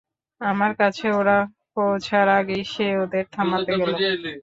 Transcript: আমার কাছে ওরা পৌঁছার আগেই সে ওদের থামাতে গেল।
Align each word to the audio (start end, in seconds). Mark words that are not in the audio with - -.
আমার 0.41 0.71
কাছে 0.77 1.05
ওরা 1.19 1.37
পৌঁছার 1.75 2.27
আগেই 2.37 2.63
সে 2.65 2.87
ওদের 3.03 3.25
থামাতে 3.33 3.71
গেল। 3.79 3.91